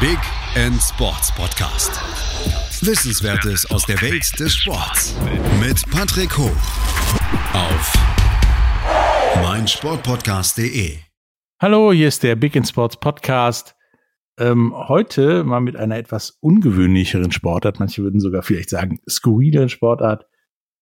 [0.00, 0.18] Big
[0.54, 1.90] End Sports Podcast.
[2.86, 5.16] Wissenswertes aus der Welt des Sports
[5.58, 6.54] mit Patrick Hoch
[7.52, 7.92] auf
[9.42, 10.98] meinsportpodcast.de.
[11.60, 13.74] Hallo, hier ist der Big End Sports Podcast.
[14.38, 17.80] Ähm, heute mal mit einer etwas ungewöhnlicheren Sportart.
[17.80, 20.26] Manche würden sogar vielleicht sagen skurrileren Sportart.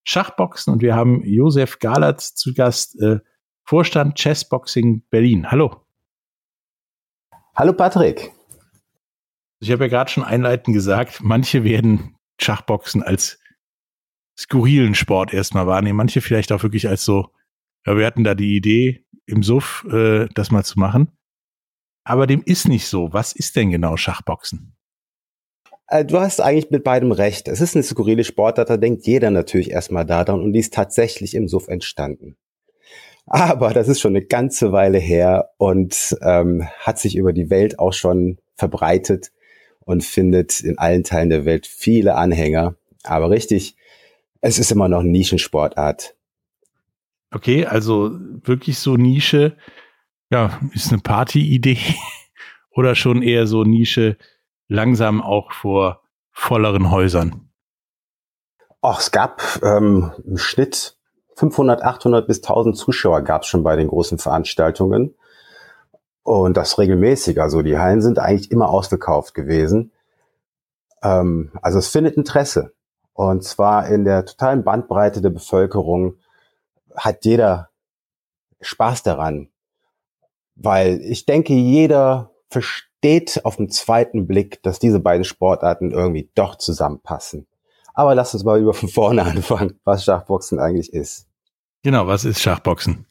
[0.04, 3.20] Schachboxen und wir haben Josef Galatz zu Gast, äh,
[3.64, 5.50] Vorstand Chessboxing Berlin.
[5.50, 5.86] Hallo.
[7.54, 8.36] Hallo Patrick.
[9.61, 13.39] Ich habe ja gerade schon einleitend gesagt, manche werden Schachboxen als
[14.39, 17.30] skurrilen Sport erstmal wahrnehmen, manche vielleicht auch wirklich als so,
[17.86, 21.11] ja, wir hatten da die Idee, im Suff äh, das mal zu machen.
[22.04, 23.13] Aber dem ist nicht so.
[23.13, 24.77] Was ist denn genau Schachboxen?
[25.88, 27.49] Äh, du hast eigentlich mit beidem recht.
[27.49, 31.35] Es ist eine skurrile Sportart, da denkt jeder natürlich erstmal daran und die ist tatsächlich
[31.35, 32.36] im Suff entstanden.
[33.27, 37.80] Aber das ist schon eine ganze Weile her und ähm, hat sich über die Welt
[37.80, 39.33] auch schon verbreitet
[39.86, 42.74] und findet in allen Teilen der Welt viele Anhänger.
[43.05, 43.77] Aber richtig,
[44.42, 46.14] es ist immer noch Nischensportart.
[47.33, 48.10] Okay, also
[48.42, 49.56] wirklich so Nische,
[50.30, 51.78] ja, ist eine Partyidee
[52.70, 54.19] oder schon eher so Nische
[54.69, 57.48] langsam auch vor volleren Häusern?
[58.82, 60.97] Ach, es gab ähm, im Schnitt
[61.36, 65.14] 500, 800 bis 1000 Zuschauer gab es schon bei den großen Veranstaltungen.
[66.27, 67.41] Und das regelmäßig.
[67.41, 69.92] Also die Hallen sind eigentlich immer ausverkauft gewesen.
[71.00, 72.72] Ähm, also es findet Interesse.
[73.12, 76.16] Und zwar in der totalen Bandbreite der Bevölkerung
[76.97, 77.69] hat jeder
[78.60, 79.50] Spaß daran.
[80.56, 86.56] Weil ich denke, jeder versteht auf den zweiten Blick, dass diese beiden Sportarten irgendwie doch
[86.56, 87.47] zusammenpassen.
[87.94, 91.28] Aber lass uns mal über von vorne anfangen, was Schachboxen eigentlich ist.
[91.84, 93.06] Genau, was ist Schachboxen?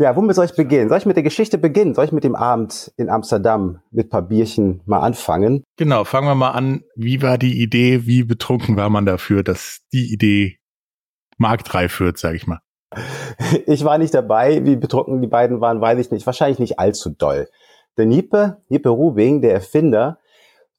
[0.00, 0.88] Ja, womit soll ich beginnen?
[0.88, 1.94] Soll ich mit der Geschichte beginnen?
[1.94, 5.64] Soll ich mit dem Abend in Amsterdam mit paar Bierchen mal anfangen?
[5.76, 6.84] Genau, fangen wir mal an.
[6.94, 8.06] Wie war die Idee?
[8.06, 10.58] Wie betrunken war man dafür, dass die Idee
[11.36, 12.60] marktreif wird, sage ich mal?
[13.66, 14.64] Ich war nicht dabei.
[14.64, 16.26] Wie betrunken die beiden waren, weiß ich nicht.
[16.26, 17.48] Wahrscheinlich nicht allzu doll.
[17.96, 20.18] Der Niepe, Niepe Rubing, der Erfinder,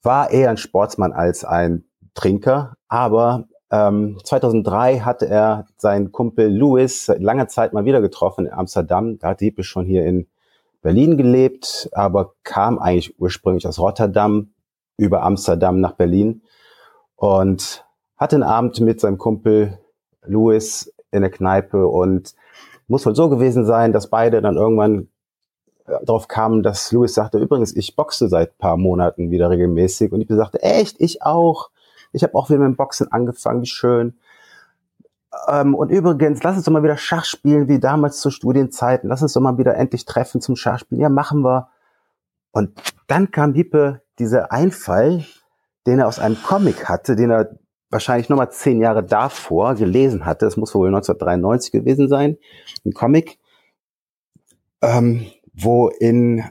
[0.02, 7.06] war eher ein Sportsmann als ein Trinker, aber ähm, 2003 hatte er seinen Kumpel Louis
[7.06, 9.18] seit langer Zeit mal wieder getroffen in Amsterdam.
[9.18, 10.26] Da hat Diepe schon hier in
[10.82, 14.50] Berlin gelebt, aber kam eigentlich ursprünglich aus Rotterdam
[14.96, 16.42] über Amsterdam nach Berlin
[17.16, 17.84] und
[18.16, 19.78] hatte einen Abend mit seinem Kumpel
[20.24, 22.34] Louis in der Kneipe und
[22.88, 25.08] muss wohl so gewesen sein, dass beide dann irgendwann
[25.86, 30.20] äh, darauf kamen, dass Louis sagte, übrigens, ich boxe seit paar Monaten wieder regelmäßig und
[30.20, 31.70] ich sagte, echt, ich auch.
[32.12, 34.18] Ich habe auch wieder mit dem Boxen angefangen, wie schön.
[35.48, 39.08] Ähm, und übrigens, lass uns doch mal wieder Schach spielen, wie damals zu Studienzeiten.
[39.08, 41.02] Lass uns doch mal wieder endlich treffen zum Schachspielen.
[41.02, 41.68] Ja, machen wir.
[42.52, 45.24] Und dann kam Hippe dieser Einfall,
[45.86, 47.58] den er aus einem Comic hatte, den er
[47.90, 50.46] wahrscheinlich nochmal zehn Jahre davor gelesen hatte.
[50.46, 52.36] Das muss wohl 1993 gewesen sein.
[52.84, 53.38] Ein Comic,
[54.82, 56.44] ähm, wo in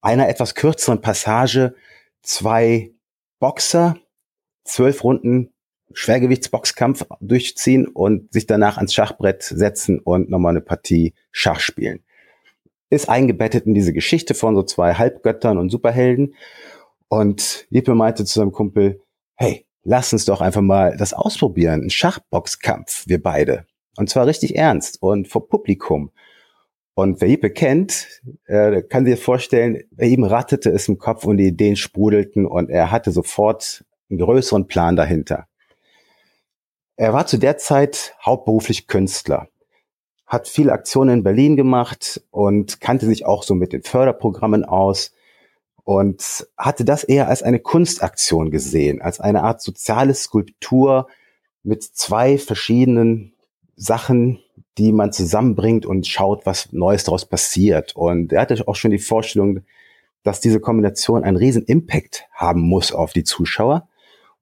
[0.00, 1.74] einer etwas kürzeren Passage
[2.22, 2.92] zwei
[3.38, 3.96] Boxer
[4.72, 5.52] zwölf Runden
[5.92, 12.04] Schwergewichtsboxkampf durchziehen und sich danach ans Schachbrett setzen und nochmal eine Partie Schach spielen.
[12.90, 16.34] Ist eingebettet in diese Geschichte von so zwei Halbgöttern und Superhelden.
[17.08, 19.00] Und Liebe meinte zu seinem Kumpel,
[19.34, 21.82] hey, lass uns doch einfach mal das ausprobieren.
[21.82, 23.66] Ein Schachboxkampf, wir beide.
[23.96, 26.10] Und zwar richtig ernst und vor Publikum.
[26.94, 28.08] Und wer Jeppe kennt,
[28.46, 32.68] äh, kann sich vorstellen, bei ihm rattete es im Kopf und die Ideen sprudelten und
[32.68, 35.46] er hatte sofort einen größeren Plan dahinter.
[36.96, 39.48] Er war zu der Zeit hauptberuflich Künstler,
[40.26, 45.12] hat viele Aktionen in Berlin gemacht und kannte sich auch so mit den Förderprogrammen aus
[45.84, 51.08] und hatte das eher als eine Kunstaktion gesehen, als eine Art soziale Skulptur
[51.62, 53.32] mit zwei verschiedenen
[53.76, 54.40] Sachen,
[54.78, 57.96] die man zusammenbringt und schaut, was Neues daraus passiert.
[57.96, 59.60] Und er hatte auch schon die Vorstellung,
[60.22, 63.88] dass diese Kombination einen riesen Impact haben muss auf die Zuschauer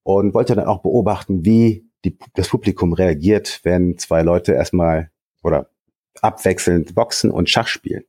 [0.08, 5.10] und wollte dann auch beobachten, wie die, das Publikum reagiert, wenn zwei Leute erstmal
[5.42, 5.68] oder
[6.22, 8.04] abwechselnd boxen und Schach spielen.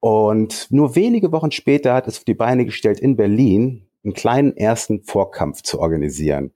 [0.00, 4.56] Und nur wenige Wochen später hat es auf die Beine gestellt, in Berlin einen kleinen
[4.56, 6.54] ersten Vorkampf zu organisieren.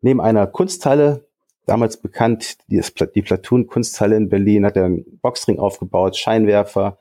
[0.00, 1.28] Neben einer Kunsthalle,
[1.64, 2.82] damals bekannt, die,
[3.14, 6.98] die Platoon Kunsthalle in Berlin, hat er einen Boxring aufgebaut, Scheinwerfer,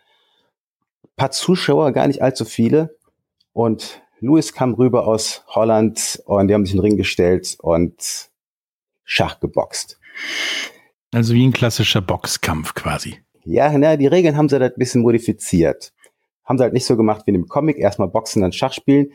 [1.15, 2.95] paar Zuschauer, gar nicht allzu viele.
[3.53, 8.30] Und Louis kam rüber aus Holland und die haben sich in den Ring gestellt und
[9.04, 10.00] Schach geboxt.
[11.13, 13.19] Also wie ein klassischer Boxkampf quasi.
[13.44, 15.94] Ja, na, die Regeln haben sie da ein bisschen modifiziert.
[16.44, 19.12] haben sie halt nicht so gemacht wie in dem Comic, erstmal Boxen, dann Schach spielen.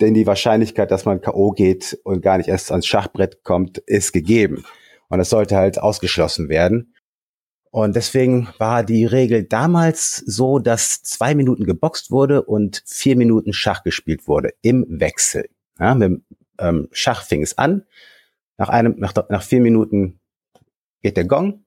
[0.00, 1.50] Denn die Wahrscheinlichkeit, dass man K.O.
[1.50, 4.64] geht und gar nicht erst ans Schachbrett kommt, ist gegeben.
[5.08, 6.89] Und das sollte halt ausgeschlossen werden.
[7.70, 13.52] Und deswegen war die Regel damals so, dass zwei Minuten geboxt wurde und vier Minuten
[13.52, 15.48] Schach gespielt wurde im Wechsel.
[15.78, 16.22] Ja, mit
[16.58, 17.84] ähm, Schach fing es an.
[18.58, 20.20] Nach einem, nach, nach vier Minuten
[21.00, 21.64] geht der Gong.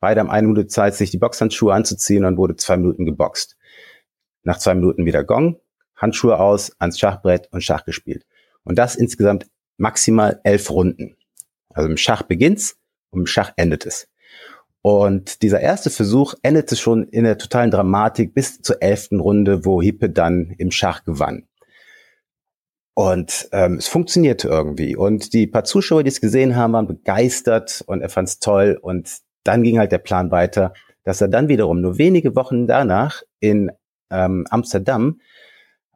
[0.00, 3.56] Beide haben eine Minute Zeit, sich die Boxhandschuhe anzuziehen und wurde zwei Minuten geboxt.
[4.44, 5.60] Nach zwei Minuten wieder Gong,
[5.96, 8.24] Handschuhe aus, ans Schachbrett und Schach gespielt.
[8.62, 9.46] Und das insgesamt
[9.78, 11.16] maximal elf Runden.
[11.70, 12.78] Also im Schach beginnt's
[13.10, 14.08] und im Schach endet es.
[14.88, 19.82] Und dieser erste Versuch endete schon in der totalen Dramatik bis zur elften Runde, wo
[19.82, 21.46] Hippe dann im Schach gewann.
[22.94, 24.96] Und ähm, es funktionierte irgendwie.
[24.96, 28.78] Und die paar Zuschauer, die es gesehen haben, waren begeistert und er fand es toll.
[28.80, 30.72] Und dann ging halt der Plan weiter,
[31.04, 33.70] dass er dann wiederum nur wenige Wochen danach in
[34.10, 35.20] ähm, Amsterdam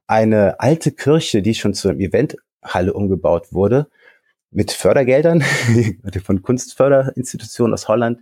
[0.06, 3.86] eine alte Kirche, die schon zur Eventhalle umgebaut wurde,
[4.50, 5.42] mit Fördergeldern
[6.24, 8.18] von Kunstförderinstitutionen aus Holland,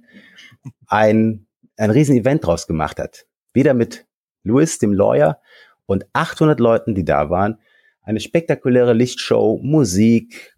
[0.87, 1.47] ein,
[1.77, 3.27] ein riesen Event draus gemacht hat.
[3.53, 4.07] Wieder mit
[4.43, 5.41] Louis, dem Lawyer,
[5.87, 7.59] und 800 Leuten, die da waren.
[8.03, 10.57] Eine spektakuläre Lichtshow, Musik,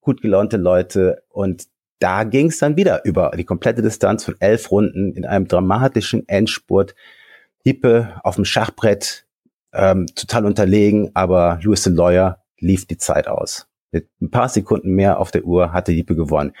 [0.00, 1.22] gut gelaunte Leute.
[1.28, 1.66] Und
[2.00, 6.28] da ging es dann wieder über die komplette Distanz von elf Runden in einem dramatischen
[6.28, 6.94] Endspurt.
[7.62, 9.26] Hippe auf dem Schachbrett,
[9.72, 13.66] ähm, total unterlegen, aber Louis the Lawyer lief die Zeit aus.
[13.90, 16.52] Mit ein paar Sekunden mehr auf der Uhr hatte Hippe gewonnen.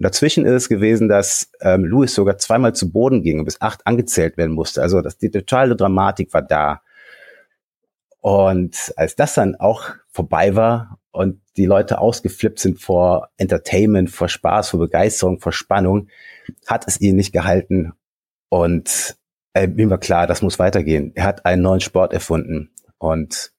[0.00, 3.60] Und dazwischen ist es gewesen, dass ähm, Louis sogar zweimal zu Boden ging und bis
[3.60, 4.80] acht angezählt werden musste.
[4.80, 6.80] Also das, die totale Dramatik war da.
[8.22, 14.30] Und als das dann auch vorbei war und die Leute ausgeflippt sind vor Entertainment, vor
[14.30, 16.08] Spaß, vor Begeisterung, vor Spannung,
[16.66, 17.92] hat es ihn nicht gehalten.
[18.48, 19.18] Und
[19.52, 21.12] äh, mir war klar, das muss weitergehen.
[21.14, 23.52] Er hat einen neuen Sport erfunden und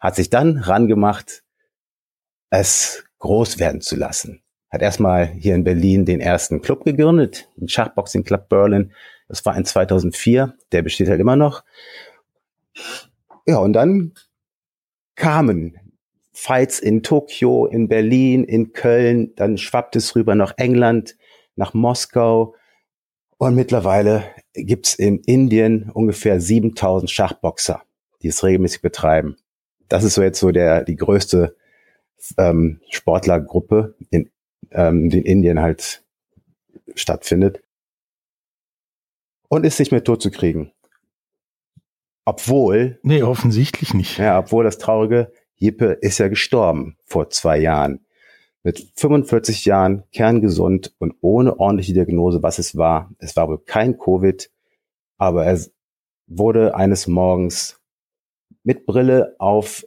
[0.00, 1.42] hat sich dann rangemacht,
[2.48, 4.41] es groß werden zu lassen
[4.72, 8.92] hat erstmal hier in Berlin den ersten Club gegründet, den Schachboxing Club Berlin.
[9.28, 11.62] Das war in 2004, der besteht halt immer noch.
[13.46, 14.14] Ja, und dann
[15.14, 15.76] kamen
[16.32, 21.16] Fights in Tokio, in Berlin, in Köln, dann schwappt es rüber nach England,
[21.54, 22.54] nach Moskau
[23.36, 27.82] und mittlerweile gibt's in Indien ungefähr 7000 Schachboxer,
[28.22, 29.36] die es regelmäßig betreiben.
[29.88, 31.56] Das ist so jetzt so der die größte
[32.38, 34.30] ähm, Sportlergruppe in
[34.70, 36.02] ähm, die in Indien halt
[36.94, 37.62] stattfindet.
[39.48, 40.72] Und ist nicht mehr tot zu kriegen.
[42.24, 42.98] Obwohl.
[43.02, 44.18] Nee, offensichtlich nicht.
[44.18, 48.04] Ja, obwohl das traurige, Jippe ist ja gestorben vor zwei Jahren.
[48.62, 53.10] Mit 45 Jahren, kerngesund und ohne ordentliche Diagnose, was es war.
[53.18, 54.50] Es war wohl kein Covid,
[55.18, 55.58] aber er
[56.28, 57.80] wurde eines Morgens
[58.62, 59.84] mit Brille auf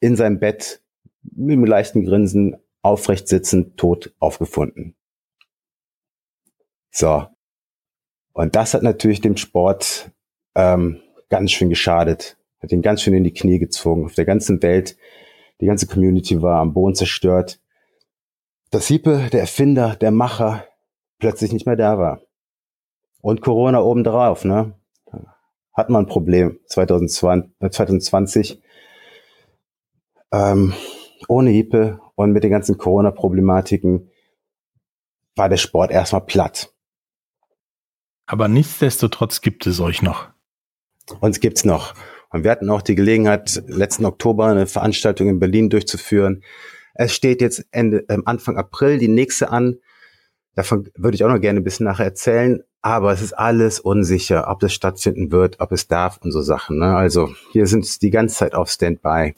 [0.00, 0.82] in seinem Bett
[1.22, 4.94] mit einem leichten Grinsen aufrecht sitzend, tot aufgefunden.
[6.90, 7.26] So.
[8.32, 10.10] Und das hat natürlich dem Sport
[10.54, 14.04] ähm, ganz schön geschadet, hat ihn ganz schön in die Knie gezogen.
[14.04, 14.96] Auf der ganzen Welt,
[15.60, 17.60] die ganze Community war am Boden zerstört.
[18.70, 20.64] Dass Hiepe, der Erfinder, der Macher,
[21.18, 22.20] plötzlich nicht mehr da war.
[23.20, 24.74] Und Corona obendrauf, ne?
[25.72, 27.52] Hat man ein Problem 2020.
[27.60, 28.62] 2020.
[30.32, 30.72] Ähm,
[31.28, 34.10] ohne Hiepe und mit den ganzen Corona-Problematiken
[35.36, 36.72] war der Sport erstmal platt.
[38.26, 40.28] Aber nichtsdestotrotz gibt es euch noch.
[41.20, 41.94] Uns gibt's noch.
[42.30, 46.42] Und wir hatten auch die Gelegenheit, letzten Oktober eine Veranstaltung in Berlin durchzuführen.
[46.94, 49.78] Es steht jetzt Ende, äh, Anfang April die nächste an.
[50.54, 52.62] Davon würde ich auch noch gerne ein bisschen nachher erzählen.
[52.82, 56.78] Aber es ist alles unsicher, ob das stattfinden wird, ob es darf und so Sachen.
[56.78, 56.96] Ne?
[56.96, 59.34] Also hier sind die ganze Zeit auf Standby.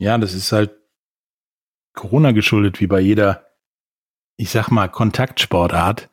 [0.00, 0.74] Ja, das ist halt
[1.92, 3.46] Corona geschuldet, wie bei jeder,
[4.38, 6.08] ich sag mal, Kontaktsportart.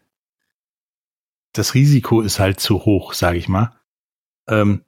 [1.54, 3.80] Das Risiko ist halt zu hoch, sage ich mal.
[4.50, 4.84] Ähm,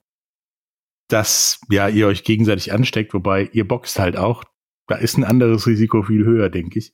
[1.08, 4.44] dass ja ihr euch gegenseitig ansteckt, wobei ihr boxt halt auch.
[4.88, 6.94] Da ist ein anderes Risiko viel höher, denke ich.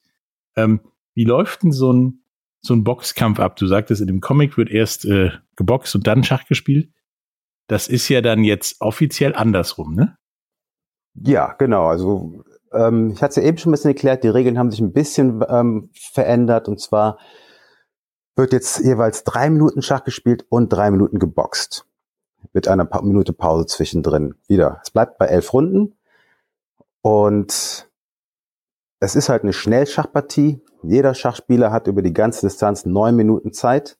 [0.55, 0.81] Ähm,
[1.15, 2.21] wie läuft denn so ein
[2.61, 3.55] so ein Boxkampf ab?
[3.55, 6.91] Du sagtest, in dem Comic wird erst äh, geboxt und dann Schach gespielt.
[7.67, 10.19] Das ist ja dann jetzt offiziell andersrum, ne?
[11.15, 11.87] Ja, genau.
[11.87, 14.81] Also ähm, ich hatte es ja eben schon ein bisschen erklärt, die Regeln haben sich
[14.81, 17.17] ein bisschen ähm, verändert und zwar
[18.35, 21.85] wird jetzt jeweils drei Minuten Schach gespielt und drei Minuten geboxt.
[22.53, 24.35] Mit einer pa Minute Pause zwischendrin.
[24.47, 24.81] Wieder.
[24.83, 25.95] Es bleibt bei elf Runden
[27.01, 27.89] und
[28.99, 30.61] es ist halt eine Schnellschachpartie.
[30.83, 33.97] Jeder Schachspieler hat über die ganze Distanz neun Minuten Zeit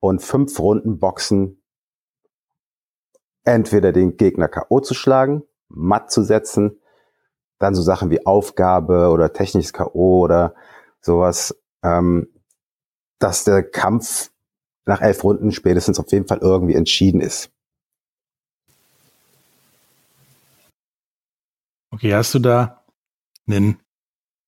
[0.00, 1.62] und fünf Runden Boxen
[3.44, 4.80] entweder den Gegner K.O.
[4.80, 6.78] zu schlagen, matt zu setzen,
[7.58, 10.20] dann so Sachen wie Aufgabe oder technisches K.O.
[10.20, 10.54] oder
[11.00, 12.28] sowas, ähm,
[13.18, 14.30] dass der Kampf
[14.86, 17.50] nach elf Runden spätestens auf jeden Fall irgendwie entschieden ist.
[21.90, 22.84] Okay, hast du da
[23.46, 23.78] einen,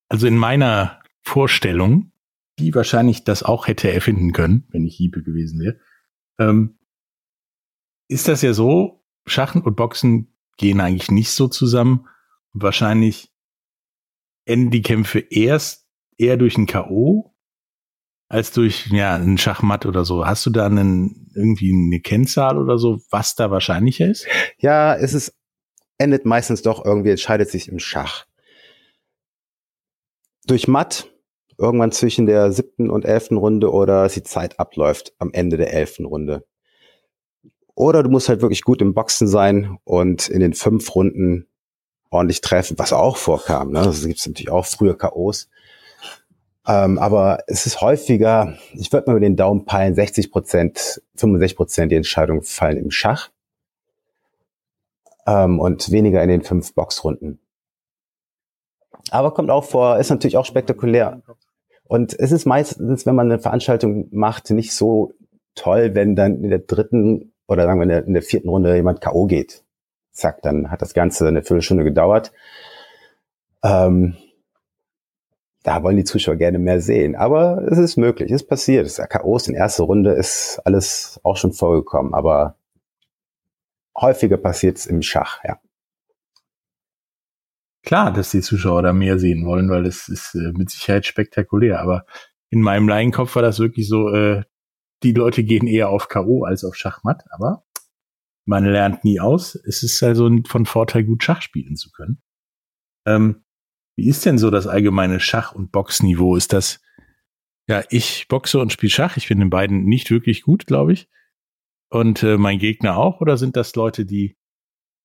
[0.09, 2.11] also in meiner Vorstellung,
[2.59, 5.79] die wahrscheinlich das auch hätte erfinden können, wenn ich Hiebe gewesen wäre,
[6.39, 6.77] ähm,
[8.07, 12.07] ist das ja so, Schachen und Boxen gehen eigentlich nicht so zusammen.
[12.53, 13.31] Wahrscheinlich
[14.45, 17.33] enden die Kämpfe erst eher durch ein K.O.
[18.27, 20.25] als durch ja, ein Schachmatt oder so.
[20.25, 24.27] Hast du da einen, irgendwie eine Kennzahl oder so, was da wahrscheinlicher ist?
[24.57, 25.33] Ja, es ist,
[25.97, 28.25] endet meistens doch irgendwie, entscheidet sich im Schach.
[30.45, 31.09] Durch Matt,
[31.57, 36.05] irgendwann zwischen der siebten und elften Runde oder die Zeit abläuft am Ende der elften
[36.05, 36.45] Runde.
[37.75, 41.47] Oder du musst halt wirklich gut im Boxen sein und in den fünf Runden
[42.11, 43.71] ordentlich treffen, was auch vorkam.
[43.71, 43.81] Ne?
[43.81, 45.49] Das gibt es natürlich auch früher K.O.s.
[46.67, 51.57] Ähm, aber es ist häufiger, ich würde mal über den Daumen peilen, 60 Prozent, 65
[51.57, 53.31] Prozent die Entscheidungen fallen im Schach
[55.25, 57.39] ähm, und weniger in den fünf Boxrunden.
[59.09, 61.21] Aber kommt auch vor, ist natürlich auch spektakulär.
[61.85, 65.13] Und es ist meistens, wenn man eine Veranstaltung macht, nicht so
[65.55, 68.75] toll, wenn dann in der dritten oder sagen wir in der, in der vierten Runde
[68.75, 69.25] jemand K.O.
[69.25, 69.63] geht.
[70.11, 72.31] Zack, dann hat das Ganze eine Viertelstunde gedauert.
[73.63, 74.15] Ähm,
[75.63, 77.15] da wollen die Zuschauer gerne mehr sehen.
[77.15, 78.85] Aber es ist möglich, es passiert.
[78.85, 82.57] Das K.O.s in erster Runde ist alles auch schon vorgekommen, aber
[83.95, 85.59] häufiger passiert es im Schach, ja.
[87.83, 91.81] Klar, dass die Zuschauer da mehr sehen wollen, weil es ist äh, mit Sicherheit spektakulär.
[91.81, 92.05] Aber
[92.49, 94.43] in meinem Laienkopf war das wirklich so, äh,
[95.03, 96.43] die Leute gehen eher auf K.O.
[96.45, 97.65] als auf Schachmatt, aber
[98.45, 99.55] man lernt nie aus.
[99.55, 102.21] Es ist also von Vorteil, gut Schach spielen zu können.
[103.05, 103.43] Ähm,
[103.95, 106.35] wie ist denn so das allgemeine Schach- und Boxniveau?
[106.35, 106.81] Ist das,
[107.67, 109.17] ja, ich boxe und spiele Schach.
[109.17, 111.09] Ich bin in beiden nicht wirklich gut, glaube ich.
[111.89, 113.21] Und äh, mein Gegner auch?
[113.21, 114.35] Oder sind das Leute, die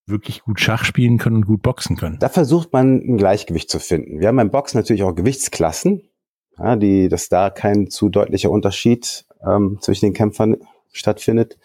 [0.06, 2.18] wirklich gut Schach spielen können und gut boxen können?
[2.18, 4.20] Da versucht man ein Gleichgewicht zu finden.
[4.20, 6.07] Wir haben beim Boxen natürlich auch Gewichtsklassen,
[6.58, 10.56] ja, die, dass da kein zu deutlicher Unterschied ähm, zwischen den Kämpfern
[10.92, 11.58] stattfindet.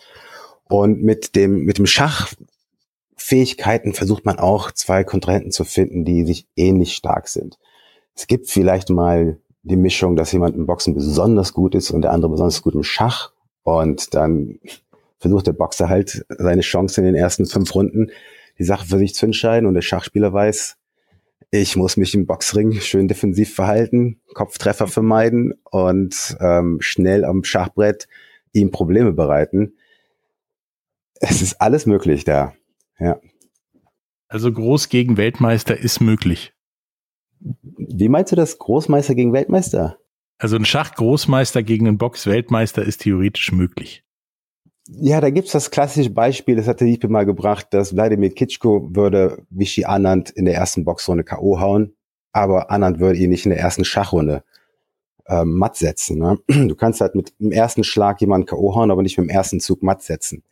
[0.70, 6.48] Und mit dem, mit dem Schachfähigkeiten versucht man auch zwei Kontrahenten zu finden, die sich
[6.56, 7.60] ähnlich stark sind.
[8.16, 12.12] Es gibt vielleicht mal die Mischung, dass jemand im Boxen besonders gut ist und der
[12.12, 13.32] andere besonders gut im Schach.
[13.64, 14.60] Und dann
[15.20, 18.12] versucht der Boxer halt seine Chance in den ersten fünf Runden,
[18.60, 19.68] die Sache für sich zu entscheiden.
[19.68, 20.78] Und der Schachspieler weiß,
[21.52, 28.08] ich muss mich im Boxring schön defensiv verhalten, Kopftreffer vermeiden und ähm, schnell am Schachbrett
[28.52, 29.74] ihm Probleme bereiten.
[31.20, 32.54] Es ist alles möglich da.
[33.00, 33.20] Ja.
[34.28, 36.54] Also Groß gegen Weltmeister ist möglich.
[37.40, 39.98] Wie meinst du das Großmeister gegen Weltmeister?
[40.38, 44.03] Also ein Schach-Großmeister gegen einen Box-Weltmeister ist theoretisch möglich.
[44.88, 49.46] Ja, da gibt's das klassische Beispiel, das hatte Liebe mal gebracht, dass Wladimir Kitschko würde
[49.50, 51.60] Vichy Anand in der ersten Boxrunde K.O.
[51.62, 51.96] hauen,
[52.34, 54.44] aber Anand würde ihn nicht in der ersten Schachrunde
[55.28, 56.20] ähm, matt setzen.
[56.20, 56.38] Ne?
[56.68, 58.76] Du kannst halt mit dem ersten Schlag jemanden K.O.
[58.76, 60.44] hauen, aber nicht mit dem ersten Zug matt setzen.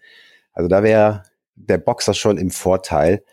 [0.53, 1.23] Also da wäre
[1.55, 3.23] der Boxer schon im Vorteil,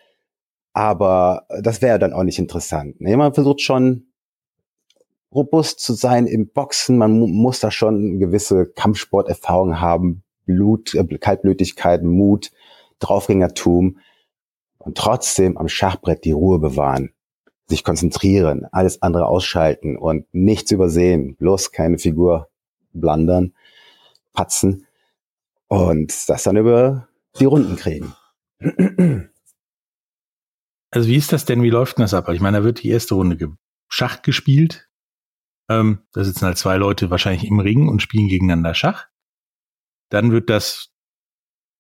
[0.73, 3.01] aber das wäre dann auch nicht interessant.
[3.01, 3.17] Ne?
[3.17, 4.09] Man versucht schon
[5.33, 11.05] robust zu sein im Boxen, man mu muss da schon gewisse Kampfsporterfahrung haben, Blut, äh,
[11.19, 12.51] Kaltblütigkeit, Mut,
[12.99, 13.99] Draufgängertum
[14.79, 17.13] und trotzdem am Schachbrett die Ruhe bewahren,
[17.67, 22.49] sich konzentrieren, alles andere ausschalten und nichts übersehen, bloß keine Figur
[22.93, 23.55] blandern,
[24.33, 24.87] patzen
[25.69, 28.15] und das dann über die Runden kriegen.
[30.91, 32.29] Also wie ist das denn, wie läuft denn das ab?
[32.31, 33.37] Ich meine, da wird die erste Runde
[33.89, 34.89] Schach gespielt.
[35.69, 39.07] Ähm, da sitzen halt zwei Leute wahrscheinlich im Ring und spielen gegeneinander Schach.
[40.09, 40.91] Dann wird das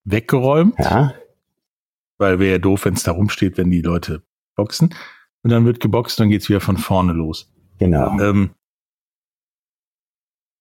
[0.05, 0.79] weggeräumt.
[0.79, 1.15] Ja.
[2.19, 4.23] Weil wäre ja doof, wenn es da rumsteht, wenn die Leute
[4.57, 4.95] boxen.
[5.43, 7.53] Und dann wird geboxt, dann geht's wieder von vorne los.
[7.79, 8.19] Genau.
[8.19, 8.51] Ähm,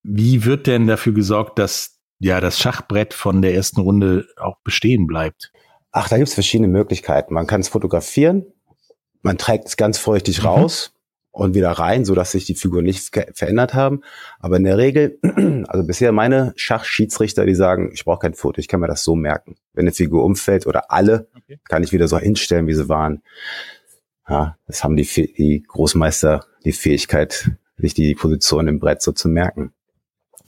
[0.04, 5.08] wie wird denn dafür gesorgt, dass ja das Schachbrett von der ersten Runde auch bestehen
[5.08, 5.52] bleibt?
[5.92, 7.34] Ach, da gibt's verschiedene Möglichkeiten.
[7.34, 8.46] Man kann es fotografieren,
[9.22, 10.48] man trägt es ganz feuchtig mhm.
[10.48, 10.94] raus
[11.38, 14.02] und wieder rein, so dass sich die Figuren nicht verändert haben.
[14.40, 15.20] Aber in der Regel,
[15.68, 19.16] also bisher meine Schachschiedsrichter, die sagen, ich brauche kein Foto, ich kann mir das so
[19.16, 19.56] merken.
[19.74, 21.60] Wenn eine Figur umfällt oder alle, okay.
[21.66, 23.22] kann ich wieder so hinstellen, wie sie waren.
[24.28, 29.30] Ja, das haben die, die Großmeister die Fähigkeit, sich die Position im Brett so zu
[29.30, 29.74] merken.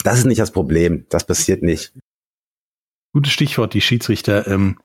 [0.03, 1.05] Das ist nicht das Problem.
[1.09, 1.93] Das passiert nicht.
[3.13, 4.47] Gutes Stichwort, die Schiedsrichter.
[4.47, 4.79] Ähm,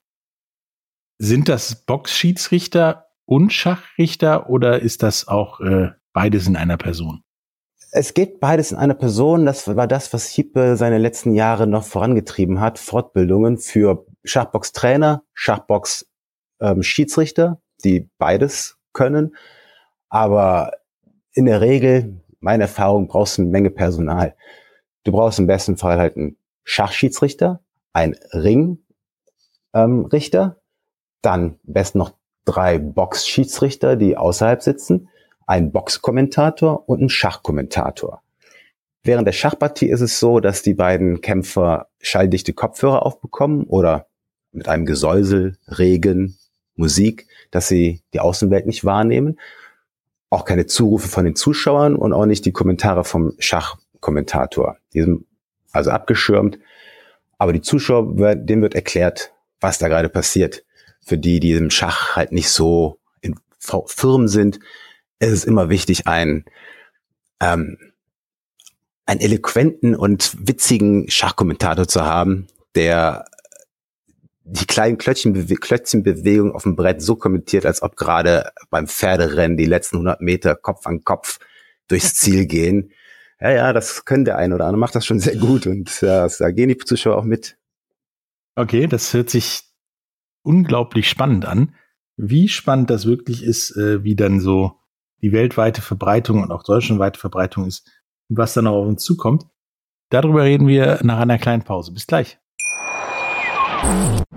[1.18, 7.24] sind das Boxschiedsrichter und Schachrichter oder ist das auch äh, beides in einer Person?
[7.90, 9.46] Es geht beides in einer Person.
[9.46, 12.80] Das war das, was Hippe seine letzten Jahre noch vorangetrieben hat.
[12.80, 19.36] Fortbildungen für Schachbox-Trainer, Schachbox-Schiedsrichter, ähm, die beides können.
[20.08, 20.72] Aber
[21.34, 24.34] in der Regel, meine Erfahrung, brauchst du eine Menge Personal.
[25.04, 27.60] Du brauchst im besten Fall halt einen Schachschiedsrichter,
[27.92, 28.82] einen Ringrichter,
[29.74, 30.08] ähm,
[31.22, 32.14] dann am besten noch
[32.44, 35.08] drei Boxschiedsrichter, die außerhalb sitzen,
[35.46, 38.22] ein Boxkommentator und ein Schachkommentator.
[39.02, 44.06] Während der Schachpartie ist es so, dass die beiden Kämpfer schalldichte Kopfhörer aufbekommen oder
[44.52, 46.38] mit einem Gesäusel, Regen,
[46.76, 49.38] Musik, dass sie die Außenwelt nicht wahrnehmen.
[50.30, 54.78] Auch keine Zurufe von den Zuschauern und auch nicht die Kommentare vom Schachkommentator.
[54.94, 55.26] Die sind
[55.70, 56.58] also abgeschirmt.
[57.36, 60.64] Aber die Zuschauer, denen wird erklärt, was da gerade passiert
[61.04, 64.58] für die, die im Schach halt nicht so in Firmen sind,
[65.18, 66.44] ist es immer wichtig, einen,
[67.40, 67.78] ähm,
[69.06, 73.26] einen eloquenten und witzigen Schachkommentator zu haben, der
[74.44, 79.64] die kleinen Klötzchenbewe Klötzchenbewegungen auf dem Brett so kommentiert, als ob gerade beim Pferderennen die
[79.64, 81.38] letzten 100 Meter Kopf an Kopf
[81.88, 82.92] durchs Ziel gehen.
[83.40, 86.28] Ja, ja, das können der eine oder andere, macht das schon sehr gut und ja,
[86.28, 87.56] da gehen die Zuschauer auch mit.
[88.54, 89.64] Okay, das hört sich
[90.44, 91.74] unglaublich spannend an.
[92.16, 94.78] Wie spannend das wirklich ist, äh, wie dann so
[95.22, 97.90] die weltweite Verbreitung und auch deutschlandweite Verbreitung ist
[98.28, 99.46] und was dann auch auf uns zukommt.
[100.10, 101.92] Darüber reden wir nach einer kleinen Pause.
[101.92, 102.38] Bis gleich.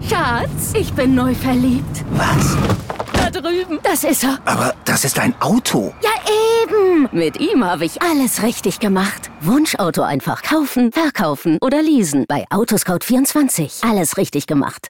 [0.02, 2.04] Schatz, ich bin neu verliebt.
[2.12, 2.58] Was?
[3.14, 3.80] Da drüben.
[3.84, 4.40] Das ist er.
[4.46, 5.94] Aber das ist ein Auto.
[6.02, 6.10] Ja,
[6.64, 7.10] eben.
[7.12, 9.30] Mit ihm habe ich alles richtig gemacht.
[9.42, 12.26] Wunschauto einfach kaufen, verkaufen oder leasen.
[12.28, 13.90] Bei Autoscout24.
[13.90, 14.90] Alles richtig gemacht.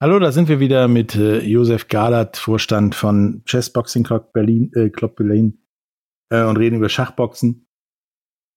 [0.00, 4.70] Hallo, da sind wir wieder mit äh, Josef Galert, Vorstand von Chess Boxing Club Berlin,
[4.76, 5.58] äh, Club Berlin
[6.30, 7.66] äh, und reden über Schachboxen.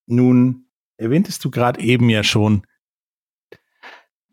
[0.06, 2.68] Nun erwähntest du gerade eben ja schon,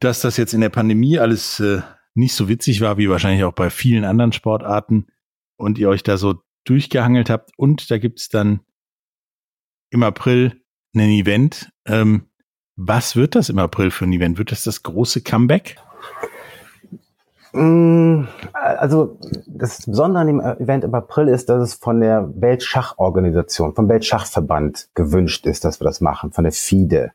[0.00, 1.80] dass das jetzt in der Pandemie alles äh,
[2.12, 5.06] nicht so witzig war, wie wahrscheinlich auch bei vielen anderen Sportarten
[5.56, 7.52] und ihr euch da so durchgehangelt habt.
[7.56, 8.60] Und da gibt's dann
[9.88, 10.62] im April
[10.94, 11.72] ein Event.
[11.86, 12.28] Ähm,
[12.76, 14.36] was wird das im April für ein Event?
[14.36, 15.76] Wird das das große Comeback?
[17.58, 23.74] Mm, also das Besondere an dem Event im April ist, dass es von der Weltschachorganisation,
[23.74, 27.10] vom Weltschachverband gewünscht ist, dass wir das machen, von der FIDE.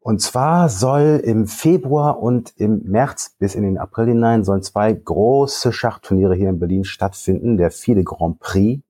[0.00, 4.92] Und zwar soll im Februar und im März bis in den April hinein sollen zwei
[4.92, 8.82] große Schachturniere hier in Berlin stattfinden, der FIDE Grand Prix,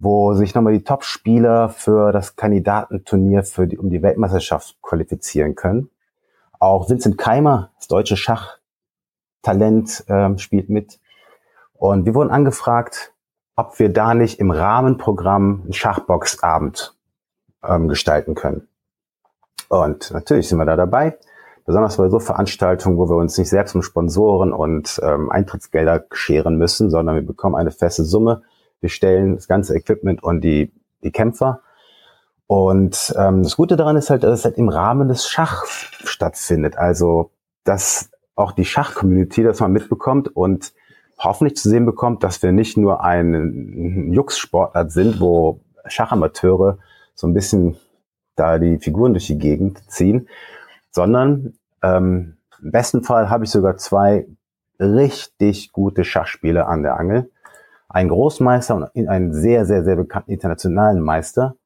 [0.00, 5.90] wo sich nochmal die Top-Spieler für das Kandidatenturnier für die, um die Weltmeisterschaft qualifizieren können.
[6.58, 8.58] Auch Vincent Keimer, das deutsche Schach
[9.46, 10.98] Talent ähm, spielt mit.
[11.72, 13.12] Und wir wurden angefragt,
[13.54, 16.96] ob wir da nicht im Rahmenprogramm einen Schachboxabend
[17.64, 18.66] ähm, gestalten können.
[19.68, 21.16] Und natürlich sind wir da dabei.
[21.64, 26.58] Besonders bei so Veranstaltungen, wo wir uns nicht selbst um Sponsoren und ähm, Eintrittsgelder scheren
[26.58, 28.42] müssen, sondern wir bekommen eine feste Summe.
[28.80, 30.72] Wir stellen das ganze Equipment und die,
[31.04, 31.60] die Kämpfer.
[32.48, 36.76] Und ähm, das Gute daran ist halt, dass es halt im Rahmen des Schachs stattfindet.
[36.78, 37.30] Also,
[37.64, 40.72] dass auch die Schachcommunity das mal mitbekommt und
[41.18, 46.78] hoffentlich zu sehen bekommt, dass wir nicht nur ein Jux-Sportart sind, wo Schachamateure
[47.14, 47.76] so ein bisschen
[48.36, 50.28] da die Figuren durch die Gegend ziehen,
[50.90, 54.26] sondern ähm, im besten Fall habe ich sogar zwei
[54.78, 57.30] richtig gute Schachspieler an der Angel.
[57.88, 61.56] Ein Großmeister und einen sehr, sehr, sehr bekannten internationalen Meister.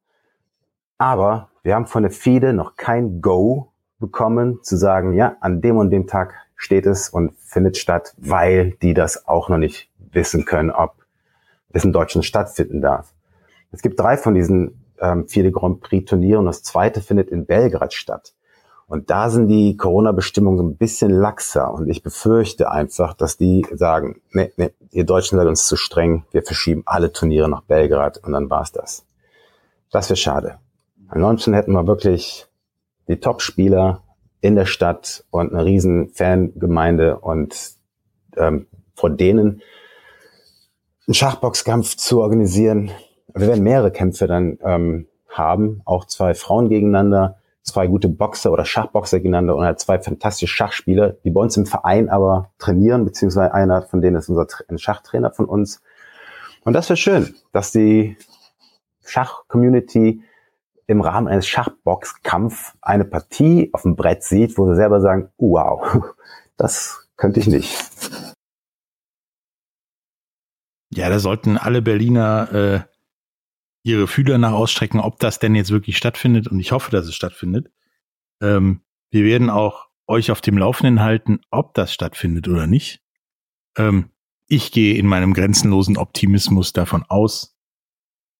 [0.98, 5.76] Aber wir haben von der FIDE noch kein Go bekommen, zu sagen, ja, an dem
[5.76, 10.44] und dem Tag steht es und findet statt, weil die das auch noch nicht wissen
[10.44, 10.94] können, ob
[11.72, 13.14] es in Deutschland stattfinden darf.
[13.72, 16.44] Es gibt drei von diesen ähm, vier Grand Prix Turnieren.
[16.44, 18.34] Das zweite findet in Belgrad statt.
[18.86, 21.72] Und da sind die Corona-Bestimmungen so ein bisschen laxer.
[21.72, 26.26] Und ich befürchte einfach, dass die sagen, nee, nee, ihr Deutschen seid uns zu streng.
[26.30, 29.06] Wir verschieben alle Turniere nach Belgrad und dann war's das.
[29.90, 30.58] Das wäre schade.
[31.08, 32.46] Ansonsten hätten wir wirklich
[33.08, 34.02] die Top-Spieler
[34.40, 37.72] in der Stadt und eine riesen Fangemeinde und
[38.36, 39.62] ähm, vor denen
[41.06, 42.90] einen Schachboxkampf zu organisieren.
[43.34, 48.64] Wir werden mehrere Kämpfe dann ähm, haben, auch zwei Frauen gegeneinander, zwei gute Boxer oder
[48.64, 53.54] Schachboxer gegeneinander und halt zwei fantastische Schachspieler, die bei uns im Verein aber trainieren, beziehungsweise
[53.54, 55.82] einer von denen ist unser ein Schachtrainer von uns.
[56.64, 58.16] Und das wäre schön, dass die
[59.04, 60.22] Schach-Community
[60.90, 66.04] im Rahmen eines Schachboxkampf eine Partie auf dem Brett sieht, wo sie selber sagen, wow,
[66.56, 67.76] das könnte ich nicht.
[70.92, 72.80] Ja, da sollten alle Berliner äh,
[73.84, 76.48] ihre Fühler nach ausstrecken, ob das denn jetzt wirklich stattfindet.
[76.48, 77.70] Und ich hoffe, dass es stattfindet.
[78.42, 78.80] Ähm,
[79.12, 83.00] wir werden auch euch auf dem Laufenden halten, ob das stattfindet oder nicht.
[83.78, 84.10] Ähm,
[84.48, 87.56] ich gehe in meinem grenzenlosen Optimismus davon aus,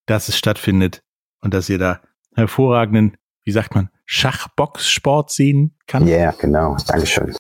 [0.06, 1.04] dass es stattfindet
[1.40, 2.00] und dass ihr da
[2.34, 6.06] hervorragenden, wie sagt man, Schachboxsport sehen kann.
[6.06, 6.76] Ja, yeah, genau.
[6.86, 7.34] Dankeschön.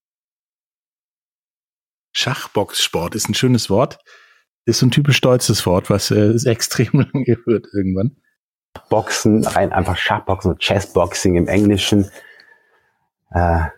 [2.12, 3.98] Schachboxsport ist ein schönes Wort
[4.70, 8.16] ist so ein typisch stolzes Wort, was äh, extrem lange wird irgendwann.
[8.88, 12.10] Boxen, rein einfach Schachboxen, Chessboxing im Englischen.
[13.34, 13.72] Ja.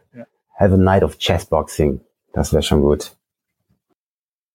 [0.55, 2.01] Have a night of Chessboxing.
[2.33, 3.16] Das wäre schon gut.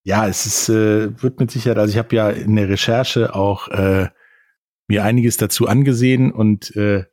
[0.03, 3.67] Ja, es ist, äh, wird mit Sicherheit, also ich habe ja in der Recherche auch
[3.67, 4.07] äh,
[4.87, 7.05] mir einiges dazu angesehen und äh,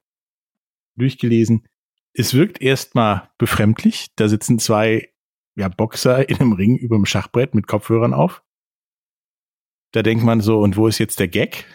[0.97, 1.67] durchgelesen.
[2.13, 4.09] Es wirkt erstmal befremdlich.
[4.17, 5.11] Da sitzen zwei
[5.57, 8.43] ja, Boxer in einem Ring über dem Schachbrett mit Kopfhörern auf.
[9.93, 11.67] Da denkt man so, und wo ist jetzt der Gag?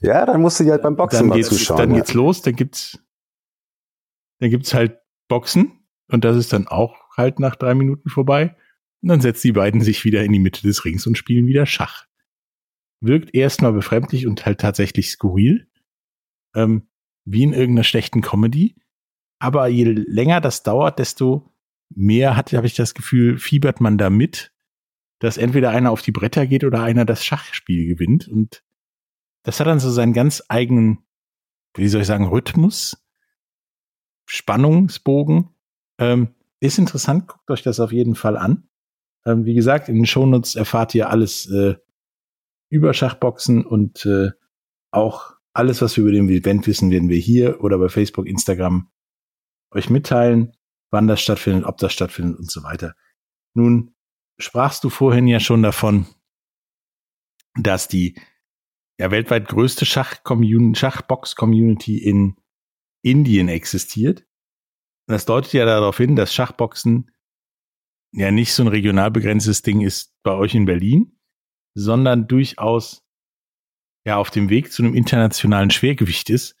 [0.00, 1.78] Ja, dann musst du halt beim Boxen dann mal geht's, zuschauen.
[1.78, 1.96] Dann ja.
[1.98, 2.98] geht's los, dann gibt's,
[4.40, 8.56] dann gibt's halt Boxen und das ist dann auch halt nach drei Minuten vorbei.
[9.00, 11.66] Und dann setzen die beiden sich wieder in die Mitte des Rings und spielen wieder
[11.66, 12.06] Schach.
[13.02, 15.68] Wirkt erstmal befremdlich und halt tatsächlich skurril.
[16.54, 16.88] Ähm,
[17.24, 18.76] wie in irgendeiner schlechten Comedy.
[19.38, 21.52] Aber je länger das dauert, desto
[21.90, 24.52] mehr hat, habe ich das Gefühl, fiebert man da mit
[25.22, 28.26] dass entweder einer auf die Bretter geht oder einer das Schachspiel gewinnt.
[28.26, 28.64] Und
[29.44, 30.98] das hat dann so seinen ganz eigenen,
[31.74, 33.06] wie soll ich sagen, Rhythmus,
[34.26, 35.50] Spannungsbogen.
[35.98, 38.68] Ähm, ist interessant, guckt euch das auf jeden Fall an.
[39.24, 41.76] Ähm, wie gesagt, in den Shownotes erfahrt ihr alles äh,
[42.72, 44.30] über Schachboxen und äh,
[44.90, 48.90] auch alles, was wir über den Event wissen, werden wir hier oder bei Facebook, Instagram
[49.72, 50.56] euch mitteilen,
[50.90, 52.94] wann das stattfindet, ob das stattfindet und so weiter.
[53.52, 53.94] Nun
[54.38, 56.06] sprachst du vorhin ja schon davon,
[57.60, 58.18] dass die
[58.98, 62.36] ja weltweit größte Schachbox-Community in
[63.02, 64.24] Indien existiert.
[65.06, 67.10] Das deutet ja darauf hin, dass Schachboxen
[68.12, 71.18] ja nicht so ein regional begrenztes Ding ist bei euch in Berlin,
[71.74, 73.02] sondern durchaus
[74.04, 76.56] ja auf dem Weg zu einem internationalen Schwergewicht ist.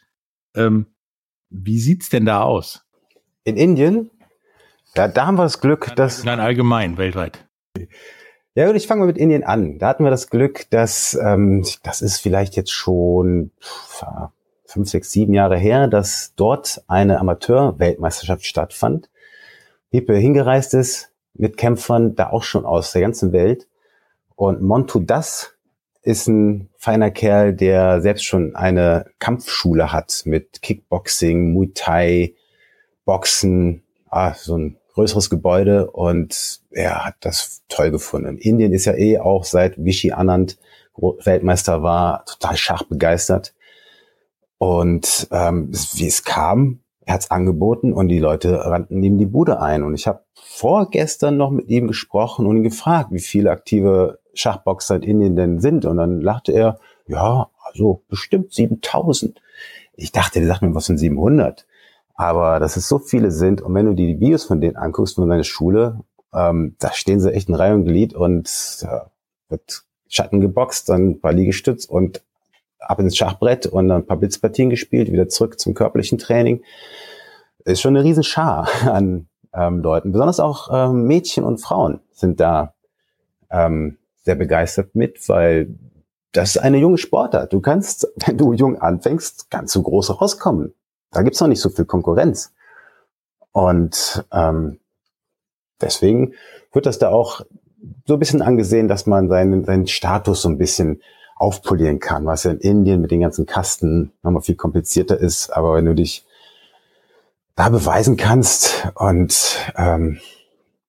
[0.54, 0.86] Ähm,
[1.50, 2.84] wie sieht's denn da aus?
[3.44, 4.10] In Indien?
[4.94, 6.24] Ja, da haben wir das Glück, dass.
[6.24, 7.46] Nein, allgemein, weltweit.
[8.54, 9.78] Ja, gut, ich fange mal mit Indien an.
[9.78, 13.50] Da hatten wir das Glück, dass, ähm, das ist vielleicht jetzt schon
[14.66, 19.08] fünf, sechs, sieben Jahre her, dass dort eine Amateur-Weltmeisterschaft stattfand.
[19.90, 23.68] Hippe hingereist ist mit Kämpfern, da auch schon aus der ganzen Welt.
[24.34, 25.52] Und Montu Das
[26.02, 32.34] ist ein feiner Kerl, der selbst schon eine Kampfschule hat mit Kickboxing, Muay Thai,
[33.04, 38.36] Boxen, ah, so ein größeres Gebäude und er hat das toll gefunden.
[38.38, 40.58] Indien ist ja eh auch seit Vichy Anand
[40.96, 43.54] Weltmeister war, total schachbegeistert.
[44.58, 49.26] Und ähm, wie es kam, er hat es angeboten und die Leute rannten ihm die
[49.26, 49.82] Bude ein.
[49.82, 54.96] Und ich habe vorgestern noch mit ihm gesprochen und ihn gefragt, wie viele aktive Schachboxer
[54.96, 55.84] in Indien denn sind.
[55.84, 59.40] Und dann lachte er, ja, also bestimmt 7000.
[59.94, 61.66] Ich dachte, der sagt mir was von 700.
[62.14, 65.28] Aber dass es so viele sind und wenn du die Videos von denen anguckst, von
[65.28, 66.00] deiner Schule,
[66.34, 69.10] ähm, da stehen sie echt in Reihe und Glied und ja,
[69.48, 72.22] wird Schatten geboxt, dann ein paar Liegestütz und
[72.78, 76.62] ab ins Schachbrett und dann ein paar Blitzpartien gespielt, wieder zurück zum körperlichen Training.
[77.64, 80.12] Ist schon eine riesen Schar an ähm, Leuten.
[80.12, 82.74] Besonders auch ähm, Mädchen und Frauen sind da
[83.50, 85.74] ähm, sehr begeistert mit, weil
[86.32, 87.52] das ist eine junge Sportart.
[87.52, 90.74] Du kannst, wenn du jung anfängst, kannst du groß rauskommen.
[91.10, 92.52] Da gibt's noch nicht so viel Konkurrenz.
[93.52, 94.78] Und ähm,
[95.80, 96.34] deswegen
[96.72, 97.42] wird das da auch
[98.06, 101.02] so ein bisschen angesehen, dass man seinen, seinen Status so ein bisschen
[101.36, 105.50] aufpolieren kann, was ja in Indien mit den ganzen Kasten nochmal viel komplizierter ist.
[105.50, 106.24] Aber wenn du dich
[107.56, 110.20] da beweisen kannst und ähm,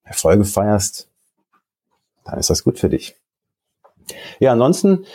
[0.03, 1.09] Erfolge feierst,
[2.23, 3.15] dann ist das gut für dich.
[4.39, 5.05] Ja, ansonsten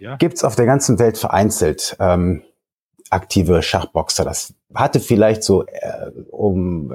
[0.00, 0.16] ja.
[0.16, 2.42] gibt's auf der ganzen Welt vereinzelt ähm,
[3.10, 4.24] aktive Schachboxer.
[4.24, 6.94] Das hatte vielleicht so äh, um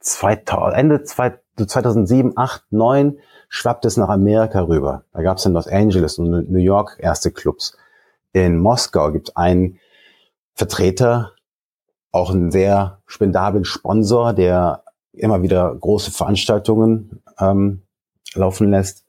[0.00, 5.04] 2000, Ende 2007, 8, 9 schwappt es nach Amerika rüber.
[5.12, 7.76] Da gab es in Los Angeles und New York erste Clubs.
[8.32, 9.80] In Moskau gibt es einen
[10.54, 11.32] Vertreter,
[12.12, 17.82] auch einen sehr spendablen Sponsor, der immer wieder große Veranstaltungen ähm,
[18.34, 19.04] laufen lässt.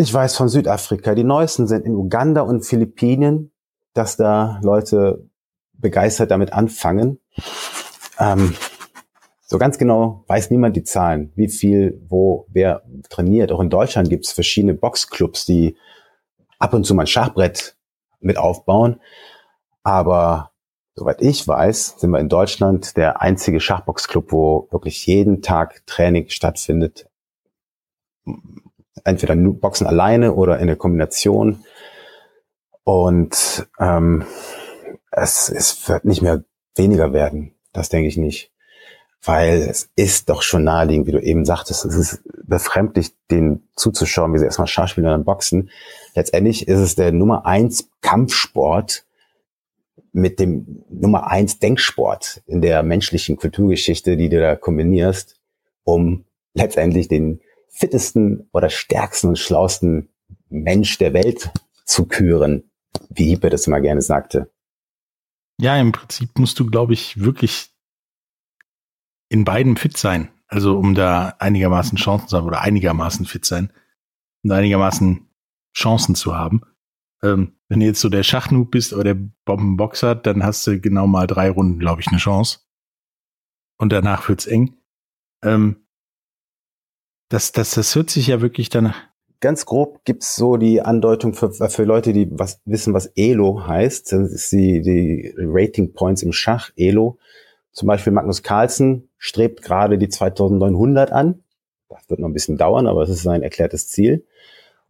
[0.00, 3.50] Ich weiß von Südafrika, die neuesten sind in Uganda und Philippinen,
[3.94, 5.28] dass da Leute
[5.72, 7.18] begeistert damit anfangen.
[8.20, 8.54] Ähm,
[9.40, 13.50] so ganz genau weiß niemand die Zahlen, wie viel, wo, wer trainiert.
[13.50, 15.76] Auch in Deutschland gibt es verschiedene Boxclubs, die
[16.60, 17.76] ab und zu mal ein Schachbrett
[18.20, 19.00] mit aufbauen.
[19.82, 20.52] Aber
[20.94, 26.28] soweit ich weiß, sind wir in Deutschland der einzige Schachboxclub, wo wirklich jeden Tag Training
[26.28, 27.08] stattfindet.
[29.04, 31.64] Entweder Boxen alleine oder in der Kombination.
[32.84, 34.24] Und ähm,
[35.10, 37.54] es, es wird nicht mehr weniger werden.
[37.72, 38.52] Das denke ich nicht.
[39.22, 44.32] Weil es ist doch schon naheliegend, wie du eben sagtest, es ist befremdlich, den zuzuschauen,
[44.32, 45.70] wie sie erstmal Schach spielen und dann boxen.
[46.14, 49.04] Letztendlich ist es der Nummer eins Kampfsport
[50.12, 55.36] mit dem Nummer eins Denksport in der menschlichen Kulturgeschichte, die du da kombinierst,
[55.84, 60.08] um letztendlich den fittesten oder stärksten und schlausten
[60.48, 61.50] Mensch der Welt
[61.84, 62.68] zu küren
[63.10, 64.50] wie Hiepe das immer gerne sagte.
[65.60, 67.70] Ja, im Prinzip musst du, glaube ich, wirklich
[69.28, 70.30] in beiden fit sein.
[70.46, 73.72] Also um da einigermaßen Chancen zu haben oder einigermaßen fit sein,
[74.42, 75.28] da einigermaßen
[75.76, 76.62] Chancen zu haben.
[77.22, 81.06] Ähm, wenn du jetzt so der Schachnoob bist oder der Bombenboxer, dann hast du genau
[81.06, 82.60] mal drei Runden, glaube ich, eine Chance.
[83.76, 84.76] Und danach wird's eng.
[85.42, 85.84] Ähm,
[87.28, 89.08] das, das, das hört sich ja wirklich danach,
[89.40, 94.12] ganz grob gibt's so die Andeutung für, für Leute, die was wissen, was Elo heißt.
[94.12, 97.18] Das ist die, die Rating Points im Schach, Elo.
[97.72, 101.42] Zum Beispiel Magnus Carlsen strebt gerade die 2900 an.
[101.88, 104.26] Das wird noch ein bisschen dauern, aber es ist sein erklärtes Ziel.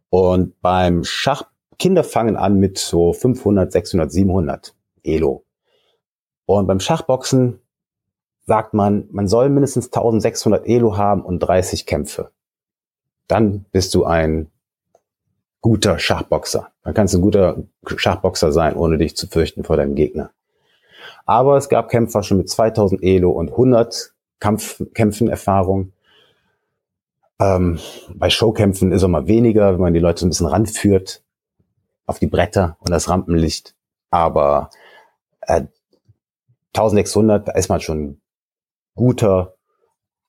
[0.09, 1.43] Und beim Schach,
[1.77, 5.45] Kinder fangen an mit so 500, 600, 700 Elo.
[6.45, 7.61] Und beim Schachboxen
[8.49, 12.31] sagt man, man soll mindestens 1600 Elo haben und 30 Kämpfe
[13.29, 14.51] dann bist du ein
[15.61, 16.71] guter Schachboxer.
[16.83, 20.31] Dann kannst du ein guter Schachboxer sein, ohne dich zu fürchten vor deinem Gegner.
[21.25, 25.93] Aber es gab Kämpfer schon mit 2000 Elo und 100 Kampf, Kämpfen Erfahrung.
[27.39, 27.79] Ähm,
[28.15, 31.21] bei Showkämpfen ist auch mal weniger, wenn man die Leute so ein bisschen ranführt
[32.07, 33.75] auf die Bretter und das Rampenlicht.
[34.09, 34.71] Aber
[35.41, 35.65] äh,
[36.73, 38.21] 1600, da ist man schon
[38.99, 39.55] guter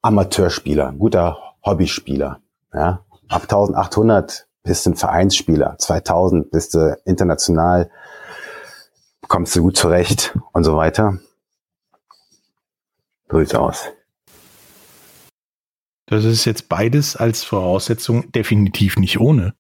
[0.01, 2.41] Amateurspieler, guter Hobbyspieler.
[2.73, 7.91] Ja, ab 1800 bist du ein Vereinsspieler, 2000 bist du international,
[9.27, 11.19] kommst du gut zurecht und so weiter.
[13.29, 13.89] So aus.
[16.07, 19.55] Das ist jetzt beides als Voraussetzung definitiv nicht ohne,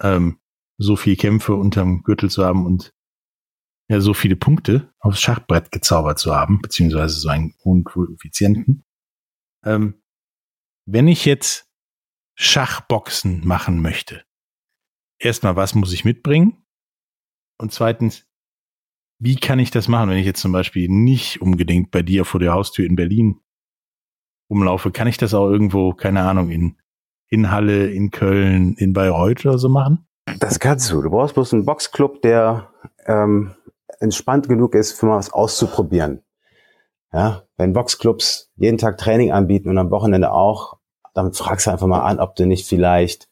[0.00, 0.38] ähm,
[0.78, 2.94] so viel Kämpfe unterm Gürtel zu haben und
[3.92, 8.84] ja, so viele Punkte aufs Schachbrett gezaubert zu haben, beziehungsweise so einen hohen Koeffizienten.
[9.66, 10.02] Ähm,
[10.86, 11.70] wenn ich jetzt
[12.34, 14.24] Schachboxen machen möchte,
[15.18, 16.64] erstmal, was muss ich mitbringen?
[17.58, 18.26] Und zweitens,
[19.18, 22.40] wie kann ich das machen, wenn ich jetzt zum Beispiel nicht unbedingt bei dir vor
[22.40, 23.40] der Haustür in Berlin
[24.48, 24.90] rumlaufe?
[24.90, 26.78] Kann ich das auch irgendwo, keine Ahnung, in,
[27.28, 30.06] in Halle, in Köln, in Bayreuth oder so machen?
[30.38, 31.02] Das kannst du.
[31.02, 32.72] Du brauchst bloß einen Boxclub, der
[33.04, 33.54] ähm,
[34.02, 36.22] entspannt genug ist, für mal was auszuprobieren.
[37.12, 40.78] Ja, wenn Boxclubs jeden Tag Training anbieten und am Wochenende auch,
[41.14, 43.28] dann fragst du einfach mal an, ob du nicht vielleicht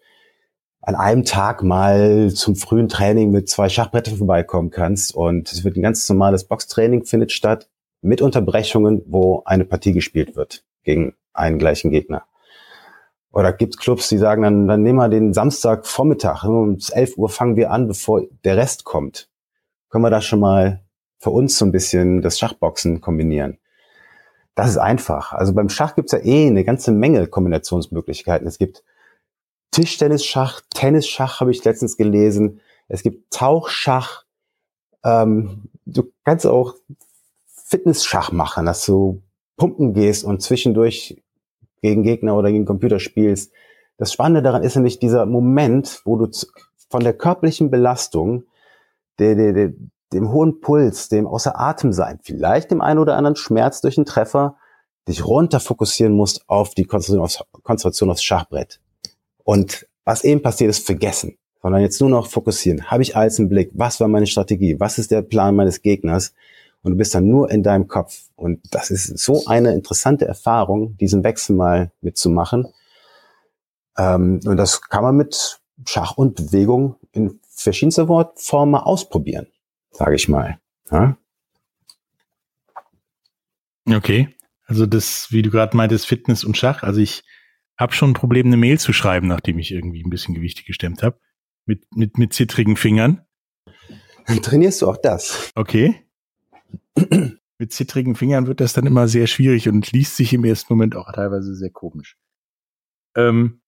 [0.83, 5.15] an einem Tag mal zum frühen Training mit zwei Schachbrettern vorbeikommen kannst.
[5.15, 7.69] Und es wird ein ganz normales Boxtraining findet statt
[8.03, 12.25] mit Unterbrechungen, wo eine Partie gespielt wird gegen einen gleichen Gegner.
[13.33, 17.29] Oder gibt Clubs, die sagen, dann, dann nehmen wir den Samstag Vormittag, um 11 Uhr
[17.29, 19.30] fangen wir an, bevor der Rest kommt.
[19.91, 20.81] Können wir da schon mal
[21.19, 23.59] für uns so ein bisschen das Schachboxen kombinieren?
[24.55, 25.33] Das ist einfach.
[25.33, 28.47] Also beim Schach gibt's ja eh eine ganze Menge Kombinationsmöglichkeiten.
[28.47, 28.85] Es gibt
[29.73, 32.61] Tischtennisschach, Tennisschach habe ich letztens gelesen.
[32.89, 34.25] Es gibt Tauchschach.
[35.05, 36.75] Ähm, du kannst auch
[37.47, 39.23] Fitnessschach machen, dass du
[39.57, 41.23] pumpen gehst und zwischendurch
[41.83, 43.53] gegen Gegner oder gegen Computer spielst.
[43.97, 46.31] Das Spannende daran ist nämlich dieser Moment, wo du
[46.89, 48.45] von der körperlichen Belastung,
[49.21, 49.73] der, der, der,
[50.13, 54.07] dem hohen Puls, dem außer Atem sein, vielleicht dem einen oder anderen Schmerz durch einen
[54.07, 54.57] Treffer,
[55.07, 58.81] dich runter fokussieren musst auf die Konzentration aufs, Konzentration aufs Schachbrett.
[59.45, 61.37] Und was eben passiert ist, vergessen.
[61.63, 62.91] sondern jetzt nur noch fokussieren.
[62.91, 63.71] Habe ich alles im Blick?
[63.75, 64.81] Was war meine Strategie?
[64.81, 66.33] Was ist der Plan meines Gegners?
[66.83, 68.23] Und du bist dann nur in deinem Kopf.
[68.37, 72.69] Und das ist so eine interessante Erfahrung, diesen Wechsel mal mitzumachen.
[73.99, 79.47] Ähm, und das kann man mit Schach und Bewegung in verschiedenster Formen ausprobieren,
[79.91, 80.59] sage ich mal.
[80.91, 81.17] Ja?
[83.89, 84.29] Okay.
[84.67, 86.83] Also das, wie du gerade meintest, Fitness und Schach.
[86.83, 87.25] Also ich
[87.77, 91.03] habe schon ein Problem, eine Mail zu schreiben, nachdem ich irgendwie ein bisschen Gewichte gestemmt
[91.03, 91.19] habe.
[91.67, 93.25] Mit, mit, mit zittrigen Fingern.
[94.27, 95.51] Dann trainierst du auch das.
[95.55, 96.07] Okay.
[97.59, 100.97] mit zittrigen Fingern wird das dann immer sehr schwierig und liest sich im ersten Moment
[100.97, 102.17] auch teilweise sehr komisch.
[103.17, 103.61] Ähm,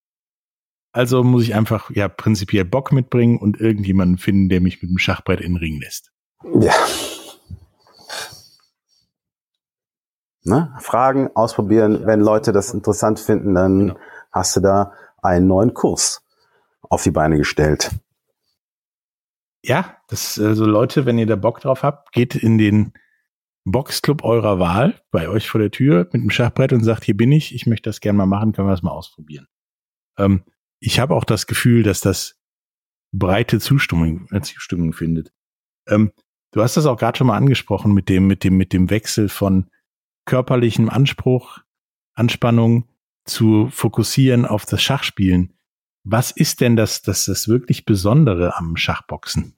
[0.93, 4.99] also muss ich einfach ja prinzipiell Bock mitbringen und irgendjemanden finden, der mich mit dem
[4.99, 6.13] Schachbrett in den Ring lässt.
[6.61, 6.75] Ja.
[10.45, 10.75] Ne?
[10.81, 12.05] Fragen, ausprobieren.
[12.05, 14.01] Wenn Leute das interessant finden, dann genau.
[14.33, 16.25] hast du da einen neuen Kurs
[16.83, 17.91] auf die Beine gestellt.
[19.65, 22.93] Ja, das also Leute, wenn ihr da Bock drauf habt, geht in den
[23.65, 27.31] Boxclub eurer Wahl bei euch vor der Tür mit dem Schachbrett und sagt, hier bin
[27.31, 29.47] ich, ich möchte das gerne mal machen, können wir das mal ausprobieren.
[30.19, 30.43] Ähm,
[30.83, 32.35] ich habe auch das Gefühl, dass das
[33.13, 35.33] breite Zustimmung, äh, Zustimmung findet.
[35.87, 36.13] Ähm,
[36.51, 39.29] du hast das auch gerade schon mal angesprochen mit dem, mit dem, mit dem Wechsel
[39.29, 39.71] von
[40.25, 41.59] körperlichem Anspruch,
[42.15, 42.89] Anspannung
[43.25, 45.55] zu fokussieren auf das Schachspielen.
[46.05, 49.57] Was ist denn das, das, das wirklich Besondere am Schachboxen?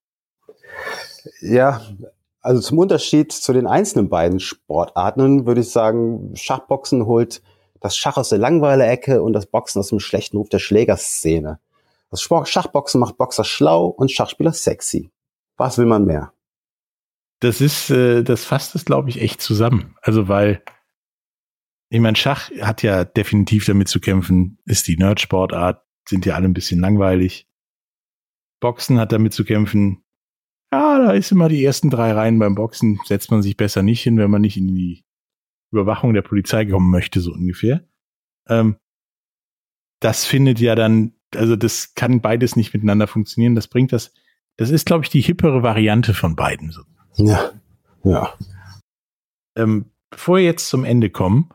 [1.41, 1.81] Ja,
[2.43, 7.43] also zum Unterschied zu den einzelnen beiden Sportarten würde ich sagen, Schachboxen holt
[7.85, 11.61] das Schach aus der Langweiler-Ecke und das Boxen aus dem schlechten Ruf der Schlägerszene.
[12.11, 15.11] Das Schachboxen macht Boxer schlau und Schachspieler sexy.
[15.57, 16.33] Was will man mehr?
[17.45, 19.95] das ist, äh, das fasst es, glaube ich, echt zusammen.
[20.01, 20.63] Also, weil,
[21.91, 26.47] ich meine, Schach hat ja definitiv damit zu kämpfen, ist die Nerdsportart, sind ja alle
[26.47, 27.47] ein bisschen langweilig.
[28.61, 30.03] Boxen hat damit zu kämpfen,
[30.73, 34.03] ja, da ist immer die ersten drei Reihen beim Boxen, setzt man sich besser nicht
[34.03, 35.05] hin, wenn man nicht in die
[35.75, 37.85] Überwachung der Polizei kommen möchte, so ungefähr.
[38.49, 38.77] Ähm,
[40.01, 43.55] das findet ja dann, also das kann beides nicht miteinander funktionieren.
[43.55, 44.13] Das bringt das,
[44.57, 46.71] das ist, glaube ich, die hippere Variante von beiden.
[46.71, 46.83] So.
[47.17, 47.53] Ja,
[48.05, 48.35] ja.
[49.57, 51.51] Ähm, bevor wir jetzt zum Ende kommen,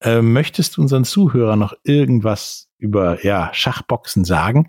[0.00, 4.68] äh, möchtest du unseren Zuhörern noch irgendwas über ja, Schachboxen sagen?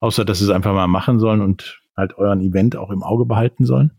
[0.00, 3.24] Außer, dass sie es einfach mal machen sollen und halt euren Event auch im Auge
[3.24, 3.98] behalten sollen?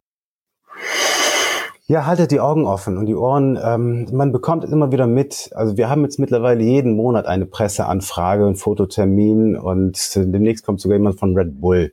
[1.90, 3.58] Ja, haltet die Augen offen und die Ohren.
[3.60, 5.50] Ähm, man bekommt immer wieder mit.
[5.56, 11.00] Also wir haben jetzt mittlerweile jeden Monat eine Presseanfrage, einen Fototermin und demnächst kommt sogar
[11.00, 11.92] jemand von Red Bull.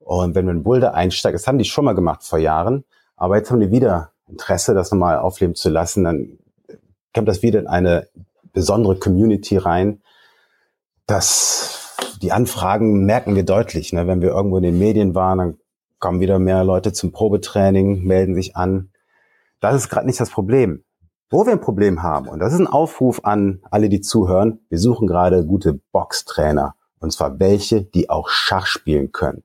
[0.00, 2.84] Und wenn man Boulder einsteigt, das haben die schon mal gemacht vor Jahren,
[3.16, 6.38] aber jetzt haben die wieder Interesse, das nochmal aufleben zu lassen, dann
[7.14, 8.08] kommt das wieder in eine
[8.52, 10.02] besondere Community rein.
[11.06, 13.94] Das, die Anfragen merken wir deutlich.
[13.94, 14.06] Ne?
[14.06, 15.58] Wenn wir irgendwo in den Medien waren, dann
[16.00, 18.90] kommen wieder mehr Leute zum Probetraining, melden sich an.
[19.60, 20.84] Das ist gerade nicht das Problem.
[21.30, 24.78] Wo wir ein Problem haben, und das ist ein Aufruf an alle, die zuhören, wir
[24.78, 26.76] suchen gerade gute Boxtrainer.
[27.00, 29.42] Und zwar welche, die auch Schach spielen können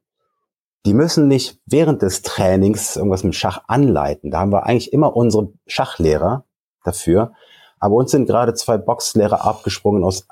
[0.86, 4.32] die müssen nicht während des Trainings irgendwas mit Schach anleiten.
[4.32, 6.46] Da haben wir eigentlich immer unsere Schachlehrer
[6.84, 7.34] dafür.
[7.80, 10.28] Aber uns sind gerade zwei Boxlehrer abgesprungen aus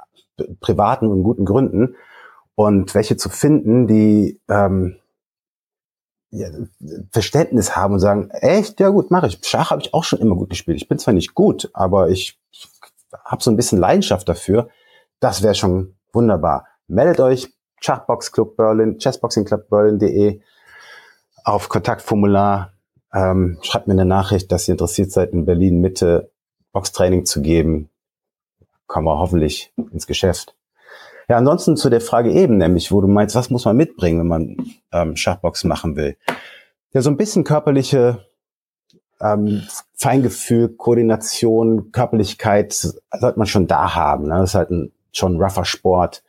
[0.59, 1.95] privaten und guten Gründen.
[2.55, 4.97] Und welche zu finden, die ähm,
[7.11, 9.39] Verständnis haben und sagen, echt, ja gut, mache ich.
[9.43, 10.77] Schach habe ich auch schon immer gut gespielt.
[10.77, 12.39] Ich bin zwar nicht gut, aber ich
[13.25, 14.69] habe so ein bisschen Leidenschaft dafür.
[15.19, 16.67] Das wäre schon wunderbar.
[16.87, 20.41] Meldet euch Schachbox Club Berlin, Chessboxing Club Berlin.de
[21.43, 22.73] auf Kontaktformular.
[23.11, 26.31] Ähm, schreibt mir eine Nachricht, dass ihr interessiert seid, in Berlin Mitte
[26.73, 27.89] Boxtraining zu geben.
[28.85, 30.55] Kommen wir hoffentlich ins Geschäft.
[31.29, 34.27] Ja, ansonsten zu der Frage eben, nämlich, wo du meinst, was muss man mitbringen, wenn
[34.27, 34.57] man
[34.91, 36.17] ähm, Schachboxen machen will?
[36.91, 38.25] Ja, so ein bisschen körperliche
[39.21, 39.61] ähm,
[39.95, 44.27] Feingefühl, Koordination, Körperlichkeit sollte man schon da haben.
[44.27, 44.39] Ne?
[44.39, 46.23] Das ist halt ein schon rougher Sport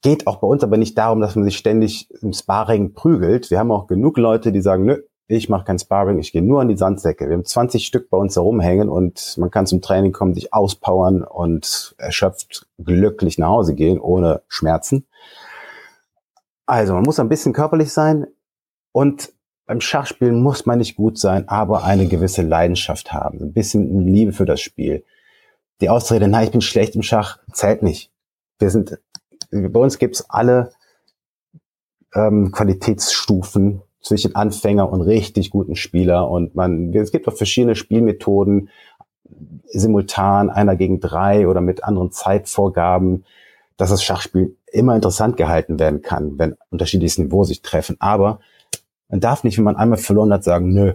[0.00, 3.50] geht auch bei uns aber nicht darum, dass man sich ständig im Sparring prügelt.
[3.50, 5.02] Wir haben auch genug Leute, die sagen, nö,
[5.36, 7.28] ich mache kein Sparring, ich gehe nur an die Sandsäcke.
[7.28, 11.22] Wir haben 20 Stück bei uns herumhängen und man kann zum Training kommen, sich auspowern
[11.22, 15.06] und erschöpft glücklich nach Hause gehen, ohne Schmerzen.
[16.66, 18.26] Also man muss ein bisschen körperlich sein
[18.92, 19.32] und
[19.66, 24.32] beim Schachspielen muss man nicht gut sein, aber eine gewisse Leidenschaft haben, ein bisschen Liebe
[24.32, 25.04] für das Spiel.
[25.80, 28.12] Die Ausrede, nein, ich bin schlecht im Schach, zählt nicht.
[28.58, 28.98] Wir sind
[29.50, 30.72] bei uns gibt's alle
[32.14, 38.68] ähm, Qualitätsstufen zwischen Anfänger und richtig guten Spieler und man, es gibt auch verschiedene Spielmethoden,
[39.66, 43.24] simultan, einer gegen drei oder mit anderen Zeitvorgaben.
[43.78, 47.96] dass das Schachspiel immer interessant gehalten werden kann, wenn unterschiedliches Niveau sich treffen.
[48.00, 48.40] Aber
[49.08, 50.94] man darf nicht, wenn man einmal verloren hat, sagen, nö,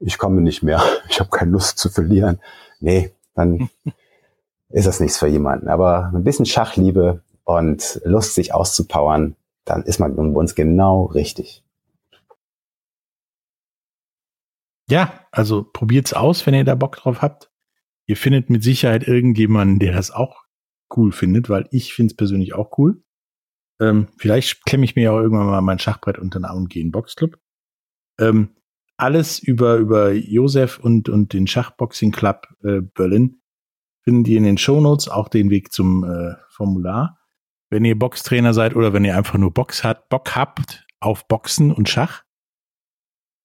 [0.00, 2.40] ich komme nicht mehr, ich habe keine Lust zu verlieren.
[2.80, 3.70] Nee, dann
[4.68, 5.68] ist das nichts für jemanden.
[5.68, 11.62] Aber ein bisschen Schachliebe und Lust, sich auszupowern, dann ist man bei uns genau richtig.
[14.88, 17.50] Ja, also probiert's aus, wenn ihr da Bock drauf habt.
[18.06, 20.44] Ihr findet mit Sicherheit irgendjemanden, der das auch
[20.96, 23.02] cool findet, weil ich finde es persönlich auch cool.
[23.80, 26.82] Ähm, vielleicht klemme ich mir auch irgendwann mal mein Schachbrett unter den Arm und gehe
[26.82, 27.36] in Boxclub.
[28.18, 28.56] Ähm,
[28.96, 33.42] alles über, über Josef und, und den Schachboxing Club äh, Berlin
[34.02, 37.18] finden die in den Shownotes, auch den Weg zum äh, Formular.
[37.68, 41.72] Wenn ihr Boxtrainer seid oder wenn ihr einfach nur Box hat, Bock habt auf Boxen
[41.72, 42.22] und Schach,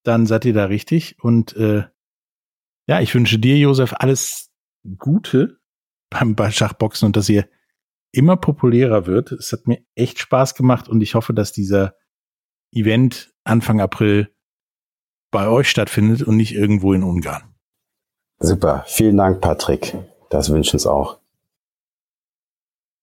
[0.03, 1.21] dann seid ihr da richtig.
[1.21, 1.83] Und äh,
[2.87, 4.49] ja, ich wünsche dir, Josef, alles
[4.97, 5.59] Gute
[6.09, 7.47] beim, Schachboxen und dass ihr
[8.11, 9.31] immer populärer wird.
[9.31, 11.95] Es hat mir echt Spaß gemacht und ich hoffe, dass dieser
[12.73, 14.33] Event Anfang April
[15.31, 17.55] bei euch stattfindet und nicht irgendwo in Ungarn.
[18.39, 19.95] Super, vielen Dank, Patrick.
[20.29, 21.19] Das wünschen uns auch.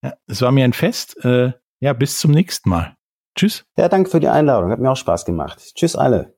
[0.03, 1.24] Ja, es war mir ein Fest.
[1.24, 2.96] Äh, ja, bis zum nächsten Mal.
[3.36, 3.64] Tschüss.
[3.76, 4.70] Ja, danke für die Einladung.
[4.70, 5.74] Hat mir auch Spaß gemacht.
[5.74, 6.38] Tschüss alle.